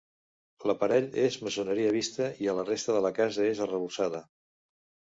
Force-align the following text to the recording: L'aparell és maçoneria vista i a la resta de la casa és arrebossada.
L'aparell 0.71 1.09
és 1.25 1.37
maçoneria 1.49 1.93
vista 1.97 2.31
i 2.47 2.51
a 2.51 2.57
la 2.63 2.67
resta 2.73 2.99
de 2.99 3.07
la 3.09 3.15
casa 3.23 3.49
és 3.55 3.65
arrebossada. 3.71 4.27